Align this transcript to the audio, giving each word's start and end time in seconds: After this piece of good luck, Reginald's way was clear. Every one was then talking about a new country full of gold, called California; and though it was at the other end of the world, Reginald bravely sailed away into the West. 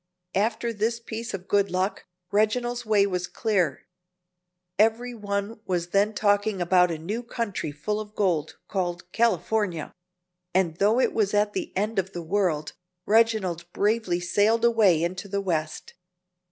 After 0.33 0.73
this 0.73 0.99
piece 0.99 1.31
of 1.31 1.47
good 1.47 1.69
luck, 1.69 2.05
Reginald's 2.31 2.87
way 2.87 3.05
was 3.05 3.27
clear. 3.27 3.85
Every 4.79 5.13
one 5.13 5.59
was 5.67 5.89
then 5.89 6.15
talking 6.15 6.59
about 6.59 6.89
a 6.89 6.97
new 6.97 7.21
country 7.21 7.71
full 7.71 7.99
of 7.99 8.15
gold, 8.15 8.57
called 8.67 9.03
California; 9.11 9.93
and 10.55 10.77
though 10.77 10.99
it 10.99 11.13
was 11.13 11.35
at 11.35 11.53
the 11.53 11.71
other 11.75 11.81
end 11.83 11.99
of 11.99 12.13
the 12.13 12.23
world, 12.23 12.73
Reginald 13.05 13.71
bravely 13.73 14.19
sailed 14.19 14.65
away 14.65 15.03
into 15.03 15.27
the 15.27 15.39
West. 15.39 15.93